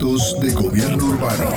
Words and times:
Relatos 0.00 0.40
de 0.40 0.50
gobierno 0.52 1.04
urbano. 1.04 1.50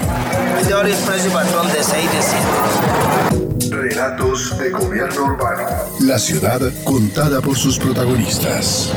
Relatos 3.71 4.57
de 4.59 4.69
gobierno 4.69 5.23
urbano. 5.27 5.63
La 6.02 6.19
ciudad 6.19 6.59
contada 6.83 7.39
por 7.39 7.55
sus 7.55 7.79
protagonistas. 7.79 8.91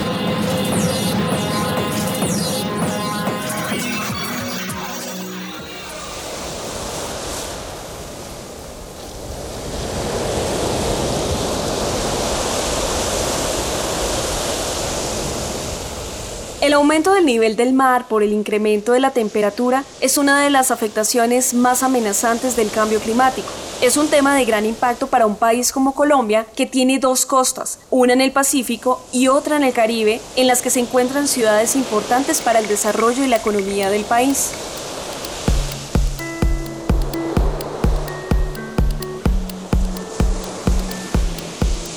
Aumento 16.76 17.12
del 17.14 17.26
nivel 17.26 17.56
del 17.56 17.72
mar 17.72 18.06
por 18.06 18.22
el 18.22 18.32
incremento 18.32 18.92
de 18.92 19.00
la 19.00 19.10
temperatura 19.10 19.84
es 20.00 20.18
una 20.18 20.42
de 20.42 20.50
las 20.50 20.70
afectaciones 20.70 21.54
más 21.54 21.82
amenazantes 21.82 22.54
del 22.54 22.70
cambio 22.70 23.00
climático. 23.00 23.48
Es 23.80 23.96
un 23.96 24.08
tema 24.08 24.36
de 24.36 24.44
gran 24.44 24.64
impacto 24.64 25.06
para 25.06 25.26
un 25.26 25.36
país 25.36 25.72
como 25.72 25.94
Colombia 25.94 26.46
que 26.54 26.66
tiene 26.66 26.98
dos 26.98 27.26
costas, 27.26 27.78
una 27.90 28.12
en 28.12 28.20
el 28.20 28.32
Pacífico 28.32 29.02
y 29.12 29.28
otra 29.28 29.56
en 29.56 29.64
el 29.64 29.72
Caribe, 29.72 30.20
en 30.36 30.46
las 30.46 30.62
que 30.62 30.70
se 30.70 30.80
encuentran 30.80 31.28
ciudades 31.28 31.76
importantes 31.76 32.40
para 32.40 32.58
el 32.58 32.68
desarrollo 32.68 33.24
y 33.24 33.28
la 33.28 33.36
economía 33.36 33.90
del 33.90 34.04
país. 34.04 34.52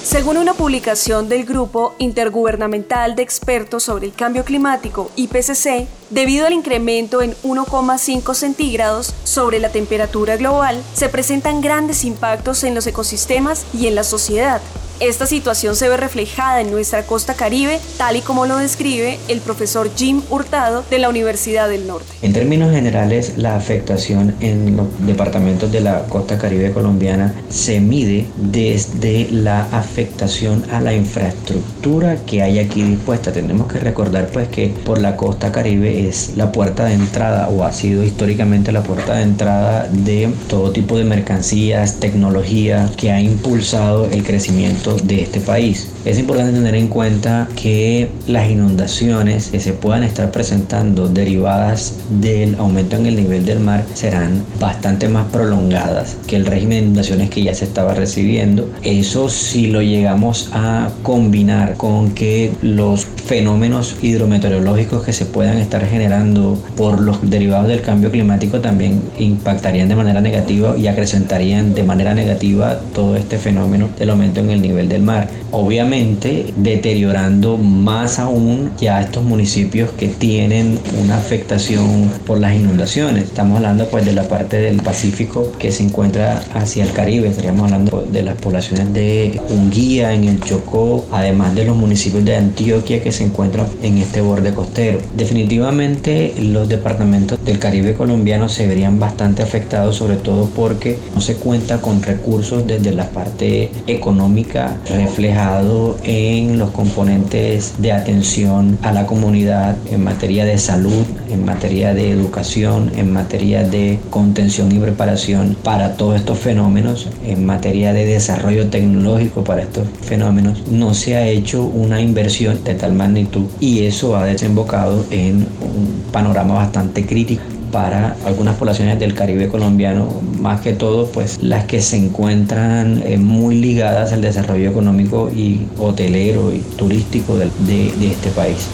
Según 0.10 0.38
una 0.38 0.56
publicación 0.56 1.30
del 1.30 1.46
Grupo 1.46 1.94
Intergubernamental 2.00 3.16
de 3.16 3.22
Expertos 3.22 3.84
sobre 3.84 4.08
el 4.08 4.14
Cambio 4.14 4.44
Climático, 4.44 5.12
IPCC, 5.16 5.88
debido 6.10 6.48
al 6.48 6.54
incremento 6.54 7.22
en 7.22 7.36
1,5 7.44 8.34
centígrados 8.34 9.14
sobre 9.24 9.60
la 9.60 9.70
temperatura 9.70 10.36
global, 10.36 10.82
se 10.96 11.10
presentan 11.10 11.62
grandes 11.62 12.06
impactos 12.06 12.64
en 12.64 12.74
los 12.74 12.88
ecosistemas 12.88 13.68
y 13.72 13.86
en 13.86 13.94
la 13.94 14.04
sociedad, 14.04 14.62
esta 15.00 15.26
situación 15.26 15.76
se 15.76 15.88
ve 15.88 15.98
reflejada 15.98 16.62
en 16.62 16.72
nuestra 16.72 17.04
costa 17.04 17.34
caribe, 17.34 17.80
tal 17.98 18.18
y 18.18 18.22
como 18.22 18.46
lo 18.46 18.58
describe 18.58 19.18
el 19.28 19.40
profesor 19.40 19.90
Jim 19.96 20.22
Hurtado 20.30 20.84
de 20.90 21.00
la 21.00 21.10
Universidad 21.10 21.70
del 21.70 21.88
Norte. 21.88 22.08
En 22.22 22.34
términos 22.34 22.72
generales, 22.72 23.34
la 23.38 23.56
afectación 23.56 24.36
en 24.42 24.76
los 24.76 24.88
departamentos 25.06 25.72
de 25.72 25.82
la 25.82 26.04
costa 26.06 26.38
caribe 26.38 26.72
colombiana 26.72 27.34
se 27.50 27.80
mide 27.80 28.26
desde 28.38 29.28
la 29.32 29.68
afectación 29.72 30.66
a 30.72 30.82
la 30.82 30.94
infraestructura 30.94 32.18
que 32.26 32.42
hay 32.42 32.60
aquí 32.60 32.84
dispuesta. 32.84 33.32
Tenemos 33.32 33.72
que 33.72 33.80
recordar 33.80 34.28
pues 34.28 34.50
que 34.50 34.68
por 34.68 35.00
la 35.00 35.16
costa 35.16 35.52
caribe 35.52 36.08
es 36.08 36.36
la 36.36 36.52
puerta 36.52 36.86
de 36.86 36.94
entrada 36.94 37.48
o 37.50 37.64
ha 37.64 37.72
sido 37.72 38.04
históricamente 38.04 38.72
la 38.72 38.84
puerta 38.84 39.16
de 39.16 39.24
entrada 39.24 39.88
de 39.92 40.30
todo 40.50 40.72
tipo 40.72 40.98
de 40.98 41.06
mercancías, 41.06 42.00
tecnología 42.00 42.90
que 42.98 43.12
ha 43.12 43.22
impulsado 43.22 44.06
el 44.06 44.24
crecimiento 44.24 44.89
de 44.96 45.22
este 45.22 45.40
país. 45.40 45.88
Es 46.06 46.18
importante 46.18 46.54
tener 46.54 46.76
en 46.76 46.88
cuenta 46.88 47.48
que 47.56 48.10
las 48.28 48.50
inundaciones 48.50 49.48
que 49.48 49.60
se 49.60 49.74
puedan 49.74 50.04
estar 50.04 50.32
presentando 50.32 51.08
derivadas 51.08 51.96
del 52.22 52.56
aumento 52.56 52.96
en 52.96 53.06
el 53.06 53.16
nivel 53.16 53.46
del 53.46 53.60
mar 53.60 53.86
serán 53.94 54.44
bastante 54.60 55.10
más 55.10 55.28
prolongadas 55.32 56.18
que 56.28 56.36
el 56.36 56.46
régimen 56.46 56.80
de 56.80 56.84
inundaciones 56.86 57.30
que 57.30 57.44
ya 57.44 57.54
se 57.54 57.66
estaba 57.66 57.94
recibiendo. 57.94 58.70
Eso 58.84 59.30
si 59.30 59.68
lo 59.68 59.82
llegamos 59.82 60.50
a 60.54 60.90
combinar 61.04 61.76
con 61.76 62.12
que 62.12 62.52
los 62.62 63.06
fenómenos 63.06 63.96
hidrometeorológicos 64.02 65.04
que 65.04 65.14
se 65.14 65.26
puedan 65.26 65.58
estar 65.58 65.86
generando 65.86 66.62
por 66.76 67.00
los 67.00 67.30
derivados 67.30 67.68
del 67.68 67.82
cambio 67.82 68.10
climático 68.12 68.60
también 68.60 69.02
impactarían 69.20 69.90
de 69.90 69.96
manera 69.96 70.22
negativa 70.22 70.76
y 70.78 70.88
acrecentarían 70.88 71.74
de 71.74 71.84
manera 71.84 72.14
negativa 72.14 72.80
todo 72.94 73.16
este 73.16 73.38
fenómeno 73.38 73.90
del 73.98 74.10
aumento 74.10 74.40
en 74.40 74.50
el 74.50 74.62
nivel 74.62 74.79
del 74.88 75.02
mar. 75.02 75.30
Obviamente 75.52 76.54
deteriorando 76.56 77.58
más 77.58 78.20
aún 78.20 78.72
ya 78.80 79.02
estos 79.02 79.24
municipios 79.24 79.90
que 79.92 80.08
tienen 80.08 80.80
una 81.02 81.18
afectación 81.18 82.12
por 82.26 82.40
las 82.40 82.56
inundaciones. 82.56 83.26
Estamos 83.26 83.58
hablando 83.58 83.88
pues 83.88 84.06
de 84.06 84.14
la 84.14 84.28
parte 84.28 84.58
del 84.58 84.82
Pacífico 84.82 85.52
que 85.58 85.72
se 85.72 85.84
encuentra 85.84 86.42
hacia 86.54 86.84
el 86.84 86.92
Caribe. 86.92 87.30
Estaríamos 87.30 87.64
hablando 87.64 88.08
de 88.12 88.24
las 88.24 88.36
poblaciones 88.36 88.94
de 88.94 89.42
Unguía 89.50 90.14
en 90.14 90.26
el 90.26 90.40
Chocó, 90.42 91.06
además 91.12 91.56
de 91.56 91.66
los 91.66 91.76
municipios 91.76 92.24
de 92.26 92.36
Antioquia 92.36 93.02
que 93.02 93.12
se 93.12 93.24
encuentran 93.24 93.68
en 93.82 93.98
este 93.98 94.22
borde 94.22 94.54
costero. 94.54 95.00
Definitivamente 95.16 96.34
los 96.40 96.70
departamentos 96.70 97.44
del 97.44 97.60
Caribe 97.60 97.94
colombiano 97.94 98.50
se 98.50 98.68
verían 98.68 99.00
bastante 99.00 99.44
afectados, 99.44 99.96
sobre 99.96 100.18
todo 100.18 100.50
porque 100.56 100.98
no 101.16 101.22
se 101.22 101.36
cuenta 101.36 101.80
con 101.82 102.02
recursos 102.02 102.66
desde 102.66 102.92
la 102.92 103.10
parte 103.10 103.72
económica 103.88 104.69
reflejado 104.88 105.98
en 106.04 106.58
los 106.58 106.72
componentes 106.72 107.74
de 107.78 107.92
atención 107.92 108.78
a 108.82 108.92
la 108.92 109.06
comunidad 109.06 109.76
en 109.92 110.04
materia 110.04 110.46
de 110.46 110.58
salud, 110.58 111.06
en 111.30 111.46
materia 111.46 111.94
de 111.94 112.12
educación, 112.12 112.92
en 112.96 113.12
materia 113.14 113.64
de 113.64 114.00
contención 114.10 114.72
y 114.72 114.80
preparación 114.80 115.56
para 115.64 115.96
todos 115.96 116.16
estos 116.16 116.40
fenómenos, 116.40 117.10
en 117.26 117.46
materia 117.46 117.94
de 117.94 118.06
desarrollo 118.06 118.68
tecnológico 118.70 119.44
para 119.44 119.62
estos 119.62 119.88
fenómenos, 120.02 120.68
no 120.68 120.94
se 120.94 121.16
ha 121.16 121.28
hecho 121.28 121.64
una 121.64 122.02
inversión 122.02 122.64
de 122.64 122.76
tal 122.76 122.94
magnitud 122.94 123.46
y 123.60 123.86
eso 123.86 124.16
ha 124.16 124.26
desembocado 124.26 125.06
en 125.12 125.48
un 125.62 126.04
panorama 126.12 126.56
bastante 126.56 127.06
crítico 127.06 127.59
para 127.72 128.16
algunas 128.26 128.56
poblaciones 128.58 129.00
del 129.00 129.14
Caribe 129.14 129.48
colombiano, 129.48 130.22
más 130.40 130.62
que 130.62 130.74
todo 130.74 131.08
pues 131.12 131.42
las 131.42 131.66
que 131.66 131.82
se 131.82 131.98
encuentran 131.98 133.02
eh, 133.06 133.18
muy 133.18 133.56
ligadas 133.56 134.14
al 134.14 134.22
desarrollo 134.22 134.70
económico 134.70 135.30
y 135.30 135.68
hotelero 135.78 136.54
y 136.54 136.60
turístico 136.60 137.38
de, 137.38 137.52
de, 137.60 137.92
de 137.94 138.12
este 138.12 138.30
país. 138.32 138.68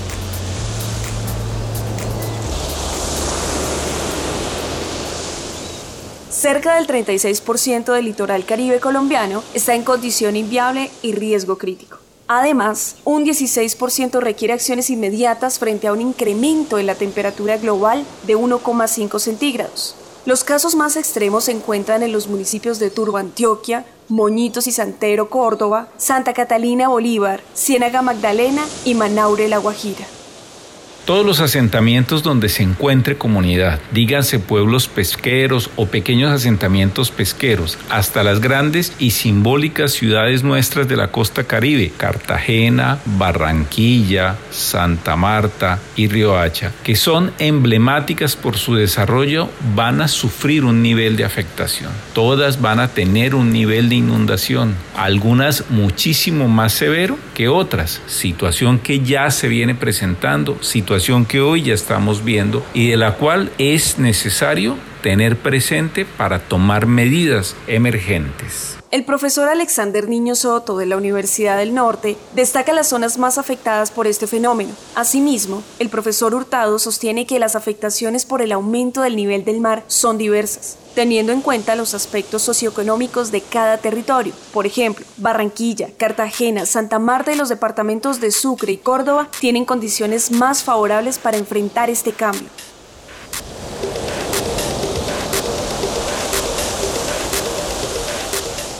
Cerca 6.29 6.75
del 6.75 6.85
36% 6.85 7.91
del 7.91 8.05
litoral 8.05 8.45
caribe 8.45 8.79
colombiano 8.79 9.43
está 9.55 9.73
en 9.73 9.81
condición 9.81 10.35
inviable 10.35 10.91
y 11.01 11.13
riesgo 11.13 11.57
crítico. 11.57 12.04
Además, 12.27 12.95
un 13.05 13.23
16% 13.23 14.19
requiere 14.19 14.53
acciones 14.53 14.89
inmediatas 14.89 15.59
frente 15.59 15.87
a 15.87 15.93
un 15.93 16.01
incremento 16.01 16.79
en 16.79 16.87
la 16.87 16.95
temperatura 16.95 17.57
global 17.57 18.03
de 18.25 18.35
1,5 18.35 19.19
centígrados. 19.19 19.95
Los 20.25 20.43
casos 20.43 20.73
más 20.73 20.95
extremos 20.95 21.43
se 21.43 21.51
encuentran 21.51 22.01
en 22.01 22.11
los 22.11 22.27
municipios 22.27 22.79
de 22.79 22.89
Turbo, 22.89 23.17
Antioquia, 23.17 23.85
Moñitos 24.07 24.65
y 24.65 24.71
Santero, 24.71 25.29
Córdoba, 25.29 25.87
Santa 25.97 26.33
Catalina, 26.33 26.87
Bolívar, 26.87 27.41
Ciénaga 27.55 28.01
Magdalena 28.01 28.65
y 28.85 28.95
Manaure, 28.95 29.47
La 29.47 29.59
Guajira. 29.59 30.07
Todos 31.05 31.23
los 31.23 31.39
asentamientos 31.39 32.23
donde 32.23 32.49
se 32.49 32.63
encuentre 32.63 33.15
comunidad, 33.15 33.79
díganse 33.91 34.39
pueblos 34.39 34.87
pesqueros 34.87 35.69
o 35.75 35.85
pequeños 35.85 36.31
asentamientos 36.31 37.11
pesqueros, 37.11 37.77
hasta 37.91 38.23
las 38.23 38.41
grandes 38.41 38.91
y 38.97 39.11
simbólicas 39.11 39.91
ciudades 39.91 40.41
nuestras 40.41 40.87
de 40.87 40.95
la 40.95 41.09
costa 41.09 41.43
caribe, 41.43 41.91
Cartagena, 41.95 42.97
Barranquilla, 43.05 44.37
Santa 44.49 45.15
Marta 45.15 45.77
y 45.95 46.07
Riohacha, 46.07 46.71
que 46.83 46.95
son 46.95 47.31
emblemáticas 47.37 48.35
por 48.35 48.57
su 48.57 48.73
desarrollo, 48.73 49.47
van 49.75 50.01
a 50.01 50.07
sufrir 50.07 50.65
un 50.65 50.81
nivel 50.81 51.17
de 51.17 51.25
afectación. 51.25 51.91
Todas 52.13 52.61
van 52.61 52.79
a 52.79 52.87
tener 52.87 53.35
un 53.35 53.51
nivel 53.51 53.89
de 53.89 53.95
inundación, 53.97 54.73
algunas 54.97 55.69
muchísimo 55.69 56.47
más 56.47 56.73
severo 56.73 57.19
que 57.35 57.47
otras, 57.47 58.01
situación 58.07 58.79
que 58.79 59.01
ya 59.01 59.29
se 59.29 59.49
viene 59.49 59.75
presentando, 59.75 60.57
situación 60.63 60.94
que 61.27 61.41
hoy 61.41 61.61
ya 61.61 61.73
estamos 61.73 62.23
viendo 62.23 62.63
y 62.73 62.89
de 62.89 62.95
la 62.95 63.15
cual 63.15 63.51
es 63.57 63.99
necesario 63.99 64.77
tener 65.03 65.35
presente 65.35 66.05
para 66.05 66.39
tomar 66.39 66.85
medidas 66.85 67.53
emergentes. 67.67 68.77
El 68.91 69.03
profesor 69.03 69.49
Alexander 69.49 70.07
Niño 70.07 70.35
Soto 70.35 70.77
de 70.77 70.85
la 70.85 70.95
Universidad 70.95 71.57
del 71.57 71.73
Norte 71.73 72.15
destaca 72.33 72.71
las 72.71 72.87
zonas 72.87 73.17
más 73.17 73.37
afectadas 73.37 73.91
por 73.91 74.07
este 74.07 74.25
fenómeno. 74.25 74.71
Asimismo, 74.95 75.63
el 75.79 75.89
profesor 75.89 76.33
Hurtado 76.33 76.79
sostiene 76.79 77.27
que 77.27 77.39
las 77.39 77.57
afectaciones 77.57 78.25
por 78.25 78.41
el 78.41 78.53
aumento 78.53 79.01
del 79.01 79.17
nivel 79.17 79.43
del 79.43 79.59
mar 79.59 79.83
son 79.87 80.17
diversas, 80.17 80.77
teniendo 80.95 81.31
en 81.31 81.41
cuenta 81.41 81.75
los 81.75 81.93
aspectos 81.93 82.41
socioeconómicos 82.41 83.31
de 83.31 83.41
cada 83.41 83.77
territorio. 83.77 84.33
Por 84.53 84.65
ejemplo, 84.65 85.05
Barranquilla, 85.17 85.89
Cartagena, 85.97 86.65
Santa 86.65 86.97
Marta 86.97 87.31
y 87.31 87.35
los 87.35 87.49
departamentos 87.49 88.19
de 88.19 88.31
Sucre 88.31 88.71
y 88.71 88.77
Córdoba 88.77 89.29
tienen 89.39 89.65
condiciones 89.65 90.31
más 90.31 90.63
favorables 90.63 91.19
para 91.19 91.37
enfrentar 91.37 91.89
este 91.89 92.13
cambio. 92.13 92.47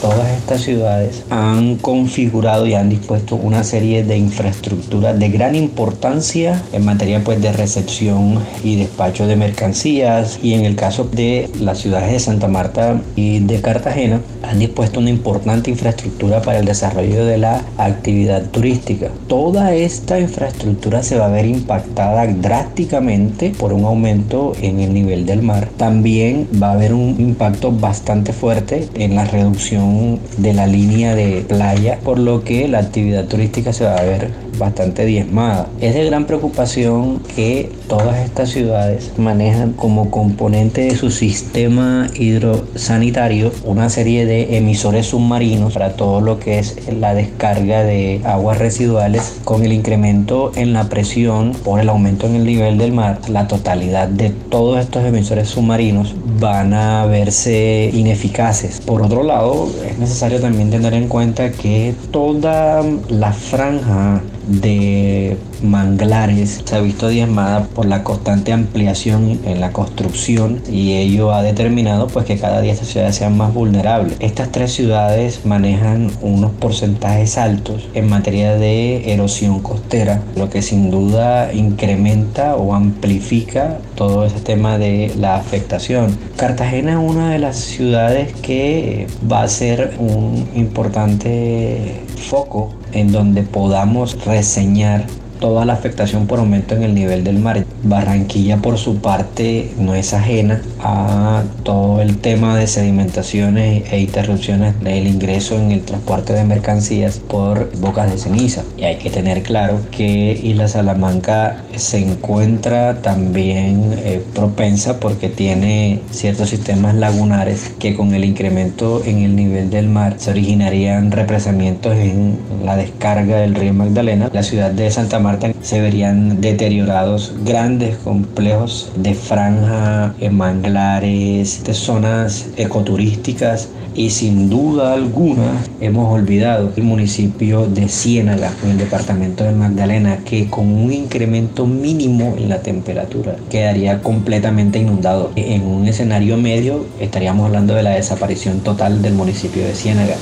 Todas 0.06 0.30
estas 0.38 0.60
ciudades 0.60 1.24
han 1.30 1.76
configurado 1.76 2.64
y 2.66 2.74
han 2.74 2.88
dispuesto 2.88 3.34
una 3.34 3.64
serie 3.64 4.04
de 4.04 4.16
infraestructuras 4.16 5.18
de 5.18 5.28
gran 5.30 5.56
importancia 5.56 6.62
en 6.72 6.84
materia 6.84 7.24
pues 7.24 7.42
de 7.42 7.52
recepción 7.52 8.38
y 8.62 8.76
despacho 8.76 9.26
de 9.26 9.34
mercancías 9.34 10.38
y 10.42 10.52
en 10.54 10.64
el 10.64 10.76
caso 10.76 11.08
de 11.10 11.50
las 11.60 11.78
ciudades 11.78 12.12
de 12.12 12.20
Santa 12.20 12.46
Marta 12.46 13.00
y 13.16 13.40
de 13.40 13.60
Cartagena 13.60 14.20
han 14.44 14.60
dispuesto 14.60 15.00
una 15.00 15.10
importante 15.10 15.70
infraestructura 15.70 16.40
para 16.40 16.60
el 16.60 16.66
desarrollo 16.66 17.24
de 17.24 17.38
la 17.38 17.62
actividad 17.76 18.44
turística. 18.50 19.08
Toda 19.26 19.74
esta 19.74 20.20
infraestructura 20.20 21.02
se 21.02 21.18
va 21.18 21.26
a 21.26 21.30
ver 21.30 21.46
impactada 21.46 22.26
drásticamente 22.28 23.50
por 23.50 23.72
un 23.72 23.84
aumento 23.84 24.52
en 24.62 24.78
el 24.78 24.94
nivel 24.94 25.26
del 25.26 25.42
mar. 25.42 25.68
También 25.76 26.48
va 26.62 26.68
a 26.68 26.72
haber 26.74 26.94
un 26.94 27.16
impacto 27.18 27.72
bastante 27.72 28.32
fuerte 28.32 28.88
en 28.94 29.16
la 29.16 29.24
reducción 29.24 29.95
de 30.36 30.52
la 30.52 30.66
línea 30.66 31.14
de 31.14 31.44
playa, 31.46 31.98
por 32.02 32.18
lo 32.18 32.44
que 32.44 32.68
la 32.68 32.78
actividad 32.78 33.26
turística 33.26 33.72
se 33.72 33.84
va 33.84 33.96
a 33.96 34.02
ver 34.02 34.30
bastante 34.58 35.04
diezmada. 35.04 35.68
Es 35.80 35.94
de 35.94 36.04
gran 36.04 36.26
preocupación 36.26 37.20
que 37.34 37.70
todas 37.88 38.18
estas 38.18 38.50
ciudades 38.50 39.12
manejan 39.16 39.72
como 39.72 40.10
componente 40.10 40.82
de 40.82 40.96
su 40.96 41.10
sistema 41.10 42.08
hidrosanitario 42.14 43.52
una 43.64 43.88
serie 43.88 44.26
de 44.26 44.56
emisores 44.56 45.06
submarinos 45.06 45.74
para 45.74 45.92
todo 45.92 46.20
lo 46.20 46.38
que 46.38 46.58
es 46.58 46.76
la 46.92 47.14
descarga 47.14 47.82
de 47.82 48.20
aguas 48.24 48.58
residuales 48.58 49.40
con 49.44 49.64
el 49.64 49.72
incremento 49.72 50.52
en 50.56 50.72
la 50.72 50.88
presión 50.88 51.52
por 51.64 51.80
el 51.80 51.88
aumento 51.88 52.26
en 52.26 52.36
el 52.36 52.44
nivel 52.44 52.78
del 52.78 52.92
mar. 52.92 53.20
La 53.28 53.46
totalidad 53.46 54.08
de 54.08 54.30
todos 54.30 54.80
estos 54.80 55.04
emisores 55.04 55.48
submarinos 55.48 56.14
van 56.40 56.74
a 56.74 57.06
verse 57.06 57.90
ineficaces. 57.92 58.80
Por 58.80 59.02
otro 59.02 59.22
lado, 59.22 59.68
es 59.88 59.98
necesario 59.98 60.40
también 60.40 60.70
tener 60.70 60.94
en 60.94 61.08
cuenta 61.08 61.50
que 61.52 61.94
toda 62.10 62.82
la 63.08 63.32
franja 63.32 64.20
de 64.46 65.36
manglares 65.62 66.62
se 66.64 66.76
ha 66.76 66.80
visto 66.80 67.08
diezmada 67.08 67.64
por 67.64 67.86
la 67.86 68.04
constante 68.04 68.52
ampliación 68.52 69.40
en 69.44 69.60
la 69.60 69.72
construcción 69.72 70.62
y 70.70 70.94
ello 70.94 71.32
ha 71.32 71.42
determinado 71.42 72.06
pues 72.06 72.26
que 72.26 72.38
cada 72.38 72.60
día 72.60 72.72
estas 72.72 72.88
ciudades 72.88 73.16
sean 73.16 73.36
más 73.36 73.52
vulnerables. 73.52 74.16
Estas 74.20 74.52
tres 74.52 74.72
ciudades 74.72 75.44
manejan 75.44 76.10
unos 76.22 76.52
porcentajes 76.52 77.38
altos 77.38 77.88
en 77.94 78.08
materia 78.08 78.54
de 78.56 79.12
erosión 79.12 79.60
costera, 79.60 80.22
lo 80.36 80.50
que 80.50 80.62
sin 80.62 80.90
duda 80.90 81.52
incrementa 81.52 82.56
o 82.56 82.74
amplifica 82.74 83.78
todo 83.94 84.26
ese 84.26 84.40
tema 84.40 84.78
de 84.78 85.12
la 85.18 85.36
afectación. 85.36 86.16
Cartagena 86.36 86.92
es 86.92 86.98
una 86.98 87.30
de 87.30 87.38
las 87.38 87.56
ciudades 87.56 88.32
que 88.34 89.06
va 89.30 89.42
a 89.42 89.48
ser 89.48 89.94
un 89.98 90.48
importante 90.54 92.05
foco 92.16 92.74
en 92.92 93.12
donde 93.12 93.42
podamos 93.42 94.24
reseñar 94.24 95.06
toda 95.40 95.64
la 95.64 95.74
afectación 95.74 96.26
por 96.26 96.38
aumento 96.38 96.74
en 96.74 96.82
el 96.82 96.94
nivel 96.94 97.24
del 97.24 97.38
mar. 97.38 97.64
Barranquilla 97.82 98.58
por 98.58 98.78
su 98.78 98.96
parte 98.98 99.72
no 99.78 99.94
es 99.94 100.12
ajena 100.12 100.62
a 100.80 101.42
todo 101.62 102.00
el 102.00 102.18
tema 102.18 102.56
de 102.56 102.66
sedimentaciones 102.66 103.92
e 103.92 104.00
interrupciones 104.00 104.78
del 104.80 105.06
ingreso 105.06 105.56
en 105.56 105.70
el 105.70 105.82
transporte 105.82 106.32
de 106.32 106.44
mercancías 106.44 107.18
por 107.18 107.70
bocas 107.78 108.10
de 108.10 108.18
ceniza. 108.18 108.62
Y 108.76 108.84
hay 108.84 108.96
que 108.96 109.10
tener 109.10 109.42
claro 109.42 109.80
que 109.90 110.38
Isla 110.42 110.68
Salamanca 110.68 111.64
se 111.76 111.98
encuentra 111.98 113.02
también 113.02 113.94
eh, 113.98 114.22
propensa 114.34 115.00
porque 115.00 115.28
tiene 115.28 116.00
ciertos 116.10 116.50
sistemas 116.50 116.94
lagunares 116.94 117.72
que 117.78 117.94
con 117.94 118.14
el 118.14 118.24
incremento 118.24 119.02
en 119.04 119.18
el 119.18 119.36
nivel 119.36 119.70
del 119.70 119.88
mar 119.88 120.14
se 120.18 120.30
originarían 120.30 121.10
represamientos 121.10 121.96
en 121.96 122.38
la 122.64 122.76
descarga 122.76 123.38
del 123.38 123.54
río 123.54 123.74
Magdalena. 123.74 124.30
La 124.32 124.42
ciudad 124.42 124.70
de 124.70 124.90
Santa 124.90 125.18
Se 125.60 125.80
verían 125.80 126.40
deteriorados 126.40 127.34
grandes 127.44 127.96
complejos 127.96 128.92
de 128.96 129.14
franja, 129.14 130.14
en 130.20 130.36
manglares, 130.36 131.64
de 131.64 131.74
zonas 131.74 132.46
ecoturísticas 132.56 133.68
y 133.96 134.10
sin 134.10 134.48
duda 134.48 134.92
alguna 134.92 135.64
hemos 135.80 136.12
olvidado 136.12 136.72
el 136.76 136.84
municipio 136.84 137.66
de 137.66 137.88
Ciénaga 137.88 138.52
en 138.62 138.72
el 138.72 138.78
departamento 138.78 139.42
de 139.42 139.52
Magdalena 139.52 140.18
que 140.18 140.48
con 140.48 140.68
un 140.68 140.92
incremento 140.92 141.66
mínimo 141.66 142.36
en 142.38 142.48
la 142.48 142.60
temperatura 142.60 143.36
quedaría 143.50 144.02
completamente 144.02 144.78
inundado. 144.78 145.32
En 145.34 145.62
un 145.62 145.88
escenario 145.88 146.36
medio 146.36 146.86
estaríamos 147.00 147.46
hablando 147.46 147.74
de 147.74 147.82
la 147.82 147.90
desaparición 147.90 148.60
total 148.60 149.02
del 149.02 149.14
municipio 149.14 149.64
de 149.64 149.74
Ciénaga. 149.74 150.16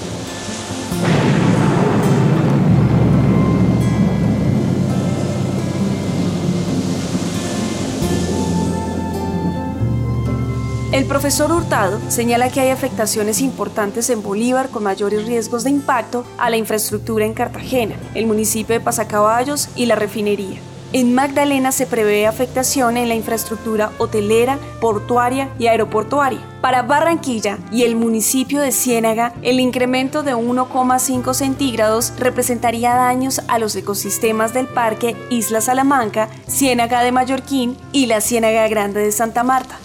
El 10.95 11.07
profesor 11.07 11.51
Hurtado 11.51 11.99
señala 12.07 12.51
que 12.51 12.61
hay 12.61 12.71
afectaciones 12.71 13.41
importantes 13.41 14.11
en 14.11 14.23
Bolívar 14.23 14.69
con 14.69 14.85
mayores 14.85 15.27
riesgos 15.27 15.65
de 15.65 15.71
impacto 15.71 16.25
a 16.39 16.51
la 16.51 16.57
infraestructura 16.57 17.25
en 17.25 17.35
Cartagena, 17.35 17.97
el 18.15 18.29
municipio 18.29 18.75
de 18.75 18.81
Pasacaballos 18.81 19.71
y 19.75 19.87
la 19.87 19.97
refinería. 19.97 20.61
En 20.93 21.13
Magdalena 21.13 21.73
se 21.73 21.89
prevé 21.89 22.29
afectación 22.29 22.97
en 22.97 23.09
la 23.09 23.17
infraestructura 23.17 23.91
hotelera, 23.99 24.61
portuaria 24.81 25.51
y 25.59 25.67
aeroportuaria. 25.67 26.39
Para 26.61 26.83
Barranquilla 26.83 27.59
y 27.73 27.83
el 27.83 27.97
municipio 27.97 28.61
de 28.61 28.71
Ciénaga, 28.71 29.35
el 29.43 29.59
incremento 29.59 30.23
de 30.23 30.37
1,5 30.37 31.35
centígrados 31.35 32.13
representaría 32.21 32.95
daños 32.95 33.41
a 33.49 33.59
los 33.59 33.75
ecosistemas 33.75 34.55
del 34.55 34.69
Parque 34.69 35.17
Isla 35.29 35.61
Salamanca, 35.61 36.29
Ciénaga 36.49 37.03
de 37.03 37.11
Mallorquín 37.11 37.77
y 37.91 38.07
la 38.07 38.21
Ciénaga 38.21 38.69
Grande 38.69 39.01
de 39.01 39.11
Santa 39.11 39.43
Marta. 39.43 39.81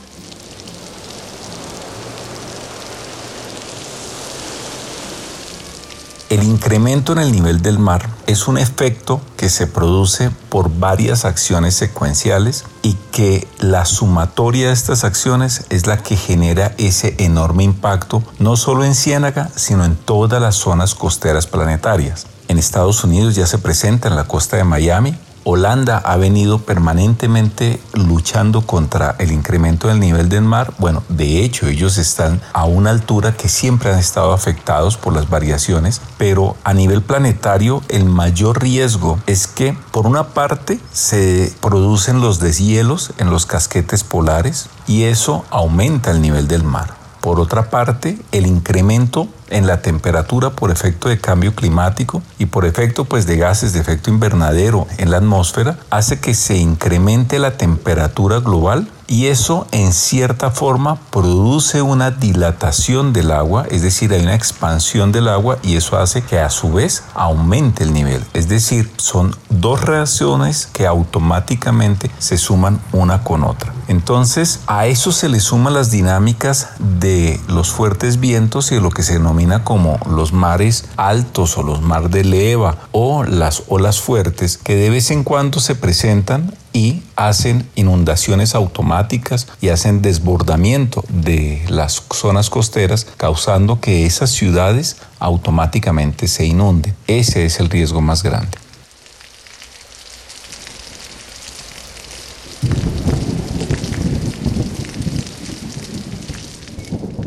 El 6.29 6.43
incremento 6.43 7.13
en 7.13 7.17
el 7.17 7.31
nivel 7.31 7.63
del 7.63 7.79
mar 7.79 8.07
es 8.27 8.47
un 8.47 8.59
efecto 8.59 9.19
que 9.35 9.49
se 9.49 9.65
produce 9.65 10.29
por 10.49 10.69
varias 10.77 11.25
acciones 11.25 11.73
secuenciales 11.73 12.65
y 12.83 12.93
que 13.11 13.47
la 13.57 13.83
sumatoria 13.85 14.67
de 14.67 14.73
estas 14.73 15.03
acciones 15.03 15.65
es 15.71 15.87
la 15.87 15.97
que 15.97 16.15
genera 16.15 16.75
ese 16.77 17.15
enorme 17.17 17.63
impacto 17.63 18.21
no 18.37 18.57
solo 18.57 18.83
en 18.83 18.93
Ciénaga, 18.93 19.49
sino 19.55 19.83
en 19.83 19.95
todas 19.95 20.39
las 20.39 20.55
zonas 20.55 20.93
costeras 20.93 21.47
planetarias. 21.47 22.27
En 22.47 22.59
Estados 22.59 23.03
Unidos 23.03 23.33
ya 23.33 23.47
se 23.47 23.57
presenta 23.57 24.07
en 24.07 24.15
la 24.15 24.25
costa 24.25 24.55
de 24.55 24.63
Miami, 24.63 25.17
Holanda 25.43 25.97
ha 25.97 26.17
venido 26.17 26.59
permanentemente 26.59 27.79
luchando 27.93 28.61
contra 28.61 29.15
el 29.19 29.31
incremento 29.31 29.87
del 29.87 29.99
nivel 29.99 30.29
del 30.29 30.41
mar. 30.41 30.73
Bueno, 30.77 31.03
de 31.09 31.43
hecho 31.43 31.67
ellos 31.67 31.97
están 31.97 32.41
a 32.53 32.65
una 32.65 32.89
altura 32.89 33.35
que 33.35 33.49
siempre 33.49 33.91
han 33.91 33.99
estado 33.99 34.33
afectados 34.33 34.97
por 34.97 35.13
las 35.13 35.29
variaciones, 35.29 36.01
pero 36.17 36.55
a 36.63 36.73
nivel 36.73 37.01
planetario 37.01 37.81
el 37.89 38.05
mayor 38.05 38.61
riesgo 38.61 39.19
es 39.27 39.47
que 39.47 39.77
por 39.91 40.07
una 40.07 40.29
parte 40.29 40.79
se 40.91 41.53
producen 41.61 42.21
los 42.21 42.39
deshielos 42.39 43.11
en 43.17 43.29
los 43.29 43.45
casquetes 43.45 44.03
polares 44.03 44.69
y 44.87 45.03
eso 45.03 45.45
aumenta 45.49 46.11
el 46.11 46.21
nivel 46.21 46.47
del 46.47 46.63
mar. 46.63 46.99
Por 47.21 47.39
otra 47.39 47.69
parte, 47.69 48.17
el 48.31 48.47
incremento 48.47 49.27
en 49.49 49.67
la 49.67 49.81
temperatura 49.81 50.51
por 50.51 50.71
efecto 50.71 51.09
de 51.09 51.19
cambio 51.19 51.55
climático 51.55 52.21
y 52.37 52.45
por 52.45 52.65
efecto 52.65 53.05
pues 53.05 53.25
de 53.25 53.37
gases 53.37 53.73
de 53.73 53.79
efecto 53.79 54.09
invernadero 54.09 54.87
en 54.97 55.11
la 55.11 55.17
atmósfera 55.17 55.77
hace 55.89 56.19
que 56.19 56.33
se 56.33 56.57
incremente 56.57 57.39
la 57.39 57.57
temperatura 57.57 58.39
global 58.39 58.87
y 59.09 59.25
eso 59.25 59.67
en 59.71 59.91
cierta 59.91 60.51
forma 60.51 60.95
produce 61.09 61.81
una 61.81 62.11
dilatación 62.11 63.11
del 63.11 63.31
agua, 63.31 63.65
es 63.69 63.81
decir, 63.81 64.13
hay 64.13 64.21
una 64.21 64.35
expansión 64.35 65.11
del 65.11 65.27
agua 65.27 65.57
y 65.63 65.75
eso 65.75 65.97
hace 65.97 66.21
que 66.21 66.39
a 66.39 66.51
su 66.51 66.71
vez 66.71 67.03
aumente 67.15 67.83
el 67.83 67.91
nivel. 67.91 68.23
Es 68.33 68.47
decir, 68.47 68.91
son 68.97 69.35
dos 69.49 69.81
reacciones 69.81 70.67
que 70.67 70.85
automáticamente 70.85 72.11
se 72.19 72.37
suman 72.37 72.79
una 72.93 73.23
con 73.23 73.43
otra. 73.43 73.73
Entonces, 73.87 74.59
a 74.67 74.85
eso 74.85 75.11
se 75.11 75.29
le 75.29 75.39
suman 75.39 75.73
las 75.73 75.89
dinámicas 75.89 76.69
de 76.77 77.41
los 77.47 77.69
fuertes 77.71 78.19
vientos 78.19 78.71
y 78.71 78.75
de 78.75 78.81
lo 78.81 78.91
que 78.91 79.01
se 79.01 79.13
denomina 79.13 79.63
como 79.63 79.97
los 80.07 80.31
mares 80.31 80.85
altos 80.95 81.57
o 81.57 81.63
los 81.63 81.81
mar 81.81 82.11
de 82.11 82.23
leva 82.23 82.77
o 82.91 83.23
las 83.23 83.63
olas 83.67 83.99
fuertes 83.99 84.59
que 84.59 84.75
de 84.75 84.91
vez 84.91 85.09
en 85.09 85.23
cuando 85.23 85.59
se 85.59 85.73
presentan 85.73 86.53
y 86.73 87.01
hacen 87.15 87.67
inundaciones 87.75 88.55
automáticas 88.55 89.47
y 89.61 89.69
hacen 89.69 90.01
desbordamiento 90.01 91.03
de 91.09 91.63
las 91.69 92.03
zonas 92.13 92.49
costeras, 92.49 93.07
causando 93.17 93.79
que 93.79 94.05
esas 94.05 94.31
ciudades 94.31 94.97
automáticamente 95.19 96.27
se 96.27 96.45
inunden. 96.45 96.95
Ese 97.07 97.45
es 97.45 97.59
el 97.59 97.69
riesgo 97.69 98.01
más 98.01 98.23
grande. 98.23 98.57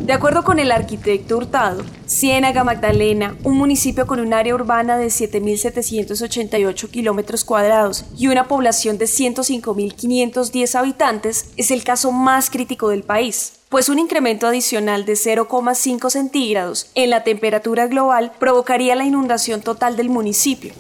De 0.00 0.12
acuerdo 0.12 0.42
con 0.42 0.58
el 0.58 0.70
arquitecto 0.72 1.38
Hurtado, 1.38 1.84
Ciénaga 2.12 2.62
Magdalena, 2.62 3.38
un 3.42 3.56
municipio 3.56 4.06
con 4.06 4.20
un 4.20 4.34
área 4.34 4.54
urbana 4.54 4.98
de 4.98 5.06
7.788 5.06 6.90
kilómetros 6.90 7.42
cuadrados 7.42 8.04
y 8.18 8.26
una 8.26 8.48
población 8.48 8.98
de 8.98 9.06
105.510 9.06 10.74
habitantes, 10.74 11.46
es 11.56 11.70
el 11.70 11.84
caso 11.84 12.12
más 12.12 12.50
crítico 12.50 12.90
del 12.90 13.02
país, 13.02 13.54
pues 13.70 13.88
un 13.88 13.98
incremento 13.98 14.46
adicional 14.46 15.06
de 15.06 15.14
0,5 15.14 16.10
centígrados 16.10 16.90
en 16.94 17.08
la 17.08 17.24
temperatura 17.24 17.86
global 17.86 18.32
provocaría 18.38 18.94
la 18.94 19.06
inundación 19.06 19.62
total 19.62 19.96
del 19.96 20.10
municipio. 20.10 20.74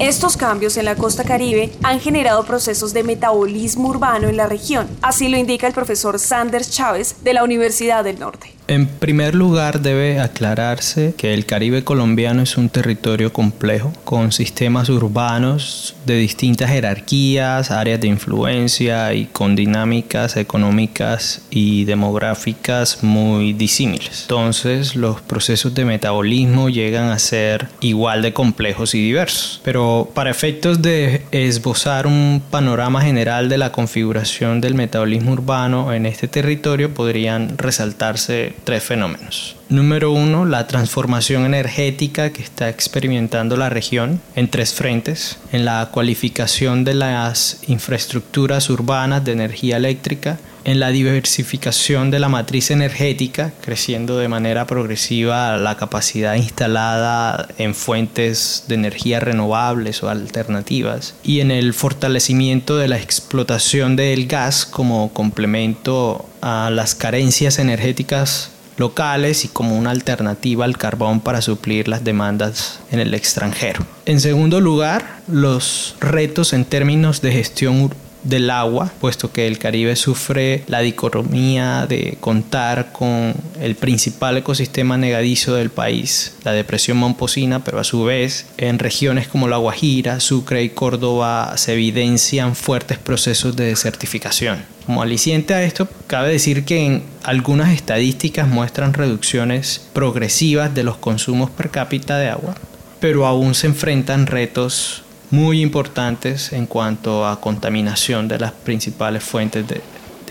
Estos 0.00 0.38
cambios 0.38 0.78
en 0.78 0.86
la 0.86 0.96
costa 0.96 1.24
caribe 1.24 1.70
han 1.82 2.00
generado 2.00 2.42
procesos 2.46 2.94
de 2.94 3.04
metabolismo 3.04 3.90
urbano 3.90 4.28
en 4.28 4.38
la 4.38 4.46
región, 4.46 4.88
así 5.02 5.28
lo 5.28 5.36
indica 5.36 5.66
el 5.66 5.74
profesor 5.74 6.18
Sanders 6.18 6.70
Chávez 6.70 7.16
de 7.22 7.34
la 7.34 7.44
Universidad 7.44 8.02
del 8.02 8.18
Norte. 8.18 8.59
En 8.70 8.86
primer 8.86 9.34
lugar, 9.34 9.80
debe 9.80 10.20
aclararse 10.20 11.12
que 11.16 11.34
el 11.34 11.44
Caribe 11.44 11.82
colombiano 11.82 12.42
es 12.42 12.56
un 12.56 12.68
territorio 12.68 13.32
complejo, 13.32 13.92
con 14.04 14.30
sistemas 14.30 14.88
urbanos 14.88 15.96
de 16.06 16.14
distintas 16.14 16.70
jerarquías, 16.70 17.72
áreas 17.72 18.00
de 18.00 18.06
influencia 18.06 19.12
y 19.12 19.26
con 19.26 19.56
dinámicas 19.56 20.36
económicas 20.36 21.42
y 21.50 21.84
demográficas 21.84 23.02
muy 23.02 23.54
disímiles. 23.54 24.22
Entonces, 24.22 24.94
los 24.94 25.20
procesos 25.20 25.74
de 25.74 25.84
metabolismo 25.84 26.68
llegan 26.68 27.08
a 27.10 27.18
ser 27.18 27.66
igual 27.80 28.22
de 28.22 28.32
complejos 28.32 28.94
y 28.94 29.02
diversos. 29.02 29.60
Pero 29.64 30.12
para 30.14 30.30
efectos 30.30 30.80
de 30.80 31.22
esbozar 31.32 32.06
un 32.06 32.40
panorama 32.52 33.02
general 33.02 33.48
de 33.48 33.58
la 33.58 33.72
configuración 33.72 34.60
del 34.60 34.76
metabolismo 34.76 35.32
urbano 35.32 35.92
en 35.92 36.06
este 36.06 36.28
territorio, 36.28 36.94
podrían 36.94 37.58
resaltarse 37.58 38.59
tres 38.64 38.84
fenómenos. 38.84 39.56
Número 39.70 40.10
uno, 40.10 40.46
la 40.46 40.66
transformación 40.66 41.44
energética 41.44 42.30
que 42.30 42.42
está 42.42 42.68
experimentando 42.68 43.56
la 43.56 43.68
región 43.68 44.20
en 44.34 44.48
tres 44.48 44.74
frentes, 44.74 45.38
en 45.52 45.64
la 45.64 45.90
cualificación 45.92 46.82
de 46.82 46.94
las 46.94 47.60
infraestructuras 47.68 48.68
urbanas 48.68 49.24
de 49.24 49.30
energía 49.30 49.76
eléctrica, 49.76 50.40
en 50.64 50.80
la 50.80 50.88
diversificación 50.88 52.10
de 52.10 52.18
la 52.18 52.28
matriz 52.28 52.72
energética, 52.72 53.52
creciendo 53.60 54.18
de 54.18 54.26
manera 54.26 54.66
progresiva 54.66 55.56
la 55.56 55.76
capacidad 55.76 56.34
instalada 56.34 57.46
en 57.56 57.76
fuentes 57.76 58.64
de 58.66 58.74
energía 58.74 59.20
renovables 59.20 60.02
o 60.02 60.08
alternativas, 60.08 61.14
y 61.22 61.38
en 61.38 61.52
el 61.52 61.74
fortalecimiento 61.74 62.76
de 62.76 62.88
la 62.88 62.98
explotación 62.98 63.94
del 63.94 64.26
gas 64.26 64.66
como 64.66 65.12
complemento 65.12 66.28
a 66.40 66.70
las 66.70 66.96
carencias 66.96 67.60
energéticas 67.60 68.50
locales 68.80 69.44
y 69.44 69.48
como 69.48 69.78
una 69.78 69.90
alternativa 69.90 70.64
al 70.64 70.76
carbón 70.76 71.20
para 71.20 71.40
suplir 71.40 71.86
las 71.86 72.02
demandas 72.02 72.80
en 72.90 72.98
el 72.98 73.14
extranjero. 73.14 73.86
En 74.06 74.20
segundo 74.20 74.60
lugar, 74.60 75.20
los 75.28 75.94
retos 76.00 76.52
en 76.52 76.64
términos 76.64 77.20
de 77.20 77.30
gestión 77.30 77.94
del 78.22 78.50
agua, 78.50 78.92
puesto 79.00 79.32
que 79.32 79.46
el 79.46 79.58
Caribe 79.58 79.96
sufre 79.96 80.64
la 80.66 80.80
dicotomía 80.80 81.86
de 81.86 82.16
contar 82.20 82.92
con 82.92 83.34
el 83.60 83.74
principal 83.76 84.36
ecosistema 84.36 84.96
negadizo 84.96 85.54
del 85.54 85.70
país, 85.70 86.34
la 86.44 86.52
depresión 86.52 86.96
momposina, 86.98 87.64
pero 87.64 87.78
a 87.78 87.84
su 87.84 88.04
vez 88.04 88.46
en 88.58 88.78
regiones 88.78 89.28
como 89.28 89.48
La 89.48 89.56
Guajira, 89.56 90.20
Sucre 90.20 90.62
y 90.62 90.70
Córdoba 90.70 91.54
se 91.56 91.72
evidencian 91.72 92.54
fuertes 92.54 92.98
procesos 92.98 93.56
de 93.56 93.66
desertificación. 93.66 94.64
Como 94.86 95.02
aliciente 95.02 95.54
a 95.54 95.62
esto, 95.62 95.88
cabe 96.06 96.32
decir 96.32 96.64
que 96.64 96.84
en 96.84 97.02
algunas 97.22 97.72
estadísticas 97.72 98.48
muestran 98.48 98.92
reducciones 98.92 99.86
progresivas 99.92 100.74
de 100.74 100.84
los 100.84 100.96
consumos 100.96 101.50
per 101.50 101.70
cápita 101.70 102.18
de 102.18 102.28
agua, 102.28 102.56
pero 102.98 103.26
aún 103.26 103.54
se 103.54 103.68
enfrentan 103.68 104.26
retos 104.26 105.04
muy 105.30 105.62
importantes 105.62 106.52
en 106.52 106.66
cuanto 106.66 107.26
a 107.26 107.40
contaminación 107.40 108.28
de 108.28 108.38
las 108.38 108.52
principales 108.52 109.22
fuentes 109.22 109.64
de, 109.66 109.80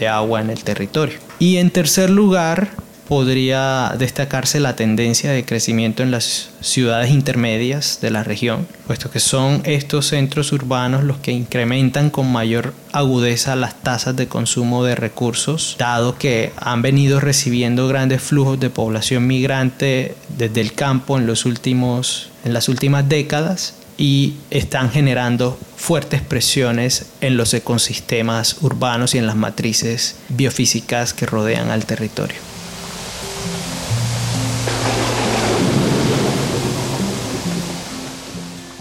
agua 0.08 0.40
en 0.40 0.50
el 0.50 0.64
territorio. 0.64 1.20
Y 1.40 1.58
en 1.58 1.72
tercer 1.72 2.10
lugar, 2.10 2.70
podría 3.10 3.96
destacarse 3.98 4.62
la 4.62 4.78
tendencia 4.78 5.32
de 5.32 5.44
crecimiento 5.44 6.04
en 6.04 6.12
las 6.12 6.52
ciudades 6.62 7.10
intermedias 7.10 8.00
de 8.02 8.12
la 8.12 8.24
región, 8.24 8.66
puesto 8.88 9.10
que 9.10 9.20
son 9.20 9.62
estos 9.66 10.06
centros 10.06 10.54
urbanos 10.54 11.04
los 11.04 11.18
que 11.18 11.32
incrementan 11.32 12.12
con 12.12 12.32
mayor 12.32 12.74
agudeza 12.94 13.58
las 13.58 13.82
tasas 13.82 14.16
de 14.16 14.28
consumo 14.28 14.86
de 14.86 14.96
recursos, 14.96 15.76
dado 15.80 16.18
que 16.18 16.54
han 16.56 16.82
venido 16.82 17.20
recibiendo 17.20 17.88
grandes 17.88 18.22
flujos 18.22 18.60
de 18.60 18.70
población 18.70 19.28
migrante 19.28 20.16
desde 20.38 20.62
el 20.62 20.72
campo 20.74 21.18
en, 21.18 21.26
los 21.26 21.46
últimos, 21.46 22.30
en 22.46 22.54
las 22.54 22.70
últimas 22.70 23.10
décadas 23.10 23.74
y 24.00 24.38
están 24.50 24.90
generando 24.90 25.58
fuertes 25.76 26.22
presiones 26.22 27.08
en 27.20 27.36
los 27.36 27.54
ecosistemas 27.54 28.64
urbanos 28.64 29.14
y 29.14 29.18
en 29.18 29.28
las 29.28 29.36
matrices 29.36 30.16
biofísicas 30.30 31.14
que 31.14 31.26
rodean 31.26 31.70
al 31.70 31.86
territorio. 31.86 32.38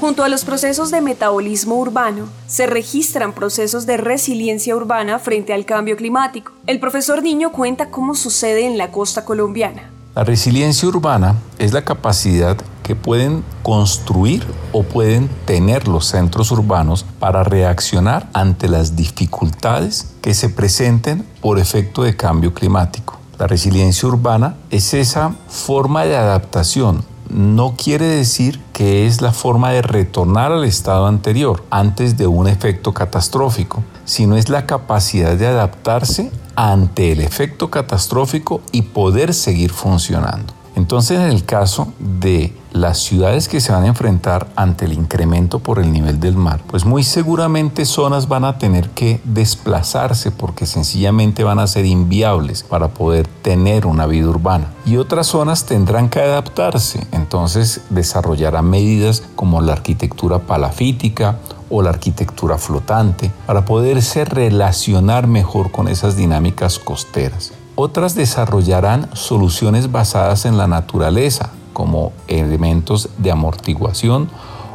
Junto 0.01 0.23
a 0.23 0.29
los 0.29 0.45
procesos 0.45 0.93
de 0.93 1.01
metabolismo 1.01 1.75
urbano, 1.75 2.29
se 2.47 2.69
registran 2.69 3.33
procesos 3.33 3.85
de 3.87 3.97
resiliencia 3.97 4.77
urbana 4.77 5.19
frente 5.19 5.53
al 5.53 5.65
cambio 5.65 5.97
climático. 5.97 6.53
El 6.69 6.79
profesor 6.79 7.25
Niño 7.25 7.51
cuenta 7.51 7.91
cómo 7.91 8.15
sucede 8.15 8.65
en 8.65 8.79
la 8.79 8.93
costa 8.93 9.25
colombiana. 9.25 9.91
La 10.15 10.23
resiliencia 10.23 10.89
urbana 10.89 11.35
es 11.59 11.73
la 11.73 11.85
capacidad 11.85 12.57
que 12.89 12.97
pueden 12.97 13.45
construir 13.63 14.47
o 14.73 14.83
pueden 14.83 15.29
tener 15.45 15.89
los 15.89 16.07
centros 16.07 16.51
urbanos 16.51 17.05
para 17.19 17.45
reaccionar 17.45 18.31
ante 18.33 18.67
las 18.67 18.97
dificultades 18.97 20.15
que 20.23 20.33
se 20.33 20.49
presenten 20.49 21.23
por 21.43 21.59
efecto 21.59 22.03
de 22.03 22.17
cambio 22.17 22.55
climático. 22.55 23.19
La 23.39 23.47
resiliencia 23.47 24.09
urbana 24.09 24.57
es 24.71 24.95
esa 24.95 25.35
forma 25.49 26.07
de 26.07 26.17
adaptación. 26.17 27.05
No 27.29 27.75
quiere 27.77 28.07
decir 28.07 28.59
que 28.73 29.07
es 29.07 29.21
la 29.21 29.33
forma 29.33 29.71
de 29.71 29.83
retornar 29.83 30.51
al 30.51 30.65
estado 30.65 31.09
anterior 31.09 31.65
antes 31.69 32.17
de 32.17 32.27
un 32.27 32.49
efecto 32.49 32.95
catastrófico, 32.95 33.85
sino 34.07 34.39
es 34.39 34.49
la 34.49 34.65
capacidad 34.65 35.37
de 35.37 35.47
adaptarse 35.47 36.33
ante 36.57 37.13
el 37.13 37.21
efecto 37.21 37.71
catastrófico 37.71 38.63
y 38.73 38.81
poder 38.81 39.35
seguir 39.35 39.73
funcionando. 39.73 40.55
Entonces, 40.75 41.19
en 41.19 41.27
el 41.27 41.45
caso 41.45 41.93
de 41.99 42.55
las 42.81 42.99
ciudades 42.99 43.49
que 43.49 43.61
se 43.61 43.73
van 43.73 43.85
a 43.85 43.89
enfrentar 43.89 44.49
ante 44.57 44.85
el 44.85 44.93
incremento 44.93 45.59
por 45.59 45.79
el 45.79 45.93
nivel 45.93 46.21
del 46.21 46.37
mar, 46.37 46.61
pues 46.67 46.85
muy 46.85 47.03
seguramente 47.03 47.85
zonas 47.85 48.29
van 48.29 48.45
a 48.45 48.59
tener 48.59 48.91
que 48.91 49.21
desplazarse 49.25 50.31
porque 50.31 50.67
sencillamente 50.67 51.45
van 51.45 51.59
a 51.59 51.67
ser 51.67 51.87
inviables 51.87 52.63
para 52.63 52.89
poder 52.89 53.27
tener 53.27 53.87
una 53.87 54.07
vida 54.07 54.29
urbana. 54.29 54.73
Y 54.87 54.97
otras 54.97 55.27
zonas 55.27 55.67
tendrán 55.67 56.09
que 56.09 56.21
adaptarse, 56.21 57.07
entonces 57.13 57.83
desarrollarán 57.91 58.71
medidas 58.71 59.23
como 59.35 59.61
la 59.61 59.73
arquitectura 59.73 60.39
palafítica 60.39 61.39
o 61.71 61.83
la 61.83 61.91
arquitectura 61.91 62.59
flotante 62.59 63.31
para 63.47 63.65
poderse 63.65 64.25
relacionar 64.25 65.27
mejor 65.27 65.71
con 65.71 65.89
esas 65.89 66.17
dinámicas 66.17 66.79
costeras. 66.79 67.53
Otras 67.75 68.15
desarrollarán 68.15 69.09
soluciones 69.13 69.93
basadas 69.93 70.47
en 70.47 70.57
la 70.57 70.67
naturaleza, 70.67 71.51
como 71.79 72.13
elementos 72.27 73.09
de 73.19 73.31
amortiguación 73.31 74.29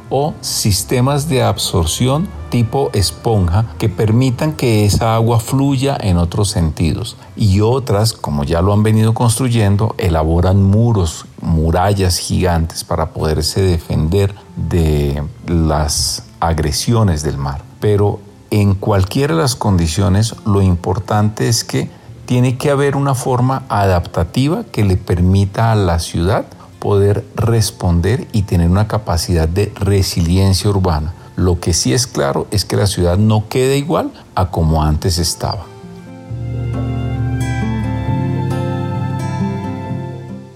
o 0.09 0.33
sistemas 0.39 1.27
de 1.27 1.43
absorción 1.43 2.29
tipo 2.49 2.91
esponja 2.93 3.65
que 3.77 3.89
permitan 3.89 4.53
que 4.53 4.85
esa 4.85 5.15
agua 5.15 5.41
fluya 5.41 5.97
en 5.99 6.15
otros 6.15 6.49
sentidos. 6.49 7.17
Y 7.35 7.59
otras, 7.59 8.13
como 8.13 8.45
ya 8.45 8.61
lo 8.61 8.71
han 8.71 8.83
venido 8.83 9.13
construyendo, 9.13 9.95
elaboran 9.97 10.63
muros, 10.63 11.25
murallas 11.41 12.19
gigantes 12.19 12.85
para 12.85 13.09
poderse 13.09 13.61
defender 13.61 14.33
de 14.55 15.21
las 15.45 16.23
agresiones 16.39 17.21
del 17.21 17.37
mar. 17.37 17.63
Pero 17.81 18.21
en 18.49 18.75
cualquiera 18.75 19.35
de 19.35 19.41
las 19.41 19.57
condiciones, 19.57 20.35
lo 20.45 20.61
importante 20.61 21.49
es 21.49 21.65
que 21.65 21.89
tiene 22.25 22.57
que 22.57 22.69
haber 22.69 22.95
una 22.95 23.13
forma 23.13 23.63
adaptativa 23.67 24.63
que 24.63 24.85
le 24.85 24.95
permita 24.95 25.73
a 25.73 25.75
la 25.75 25.99
ciudad 25.99 26.45
poder 26.83 27.23
responder 27.33 28.27
y 28.33 28.41
tener 28.41 28.69
una 28.69 28.89
capacidad 28.89 29.47
de 29.47 29.71
resiliencia 29.73 30.69
urbana. 30.69 31.13
Lo 31.37 31.61
que 31.61 31.71
sí 31.71 31.93
es 31.93 32.07
claro 32.07 32.45
es 32.51 32.65
que 32.65 32.75
la 32.75 32.87
ciudad 32.87 33.17
no 33.17 33.47
quede 33.47 33.77
igual 33.77 34.11
a 34.35 34.51
como 34.51 34.83
antes 34.83 35.17
estaba. 35.17 35.65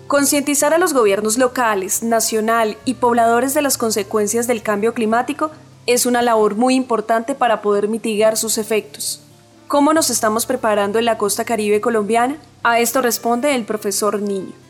Concientizar 0.07 0.74
a 0.74 0.77
los 0.77 0.93
gobiernos 0.93 1.38
locales, 1.38 2.03
nacional 2.03 2.75
y 2.84 2.96
pobladores 2.96 3.53
de 3.53 3.62
las 3.62 3.77
consecuencias 3.77 4.48
del 4.48 4.62
cambio 4.62 4.93
climático 4.93 5.51
es 5.86 6.05
una 6.05 6.22
labor 6.22 6.55
muy 6.55 6.75
importante 6.75 7.36
para 7.36 7.62
poder 7.62 7.88
mitigar 7.88 8.36
sus 8.36 8.57
efectos. 8.57 9.22
¿Cómo 9.69 9.93
nos 9.93 10.10
estamos 10.10 10.46
preparando 10.46 11.00
en 11.00 11.05
la 11.05 11.17
costa 11.17 11.46
caribe 11.46 11.79
colombiana? 11.79 12.36
A 12.63 12.81
esto 12.81 13.01
responde 13.01 13.55
el 13.55 13.63
profesor 13.63 14.22
Niño. 14.22 14.66